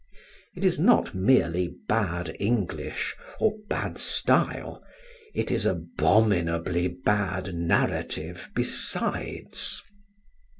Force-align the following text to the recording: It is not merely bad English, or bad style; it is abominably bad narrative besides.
It 0.55 0.65
is 0.65 0.79
not 0.79 1.13
merely 1.13 1.75
bad 1.87 2.35
English, 2.39 3.15
or 3.39 3.53
bad 3.69 3.99
style; 3.99 4.83
it 5.35 5.51
is 5.51 5.63
abominably 5.63 6.87
bad 6.87 7.53
narrative 7.53 8.49
besides. 8.55 9.83